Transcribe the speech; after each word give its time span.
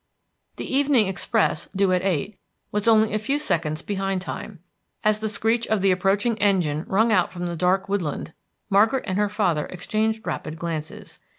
The 0.55 0.65
evening 0.65 1.05
express, 1.05 1.67
due 1.75 1.91
at 1.93 2.01
eight, 2.01 2.39
was 2.71 2.87
only 2.87 3.13
a 3.13 3.19
few 3.19 3.37
seconds 3.37 3.83
behind 3.83 4.19
time. 4.23 4.57
As 5.03 5.19
the 5.19 5.29
screech 5.29 5.67
of 5.67 5.83
the 5.83 5.91
approaching 5.91 6.39
engine 6.39 6.85
rung 6.87 7.11
out 7.11 7.31
from 7.31 7.45
the 7.45 7.55
dark 7.55 7.87
wood 7.87 8.01
land, 8.01 8.33
Margaret 8.71 9.03
and 9.05 9.19
her 9.19 9.29
father 9.29 9.67
exchanged 9.67 10.25
rapid 10.25 10.57
glances. 10.57 11.19